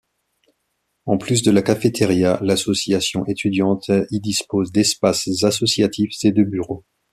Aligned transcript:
En 1.05 1.19
plus 1.19 1.43
de 1.43 1.51
la 1.51 1.61
cafetaria, 1.61 2.39
l'association 2.41 3.23
étudiante 3.27 3.91
y 4.09 4.19
dispose 4.19 4.71
d'espaces 4.71 5.43
associatifs 5.43 6.09
et 6.23 6.31
de 6.31 6.41
bureaux. 6.41 6.83